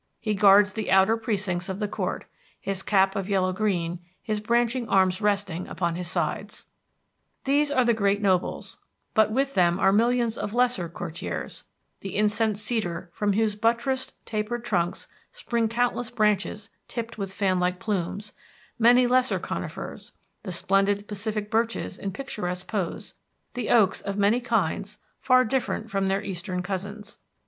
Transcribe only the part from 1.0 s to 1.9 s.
precincts of the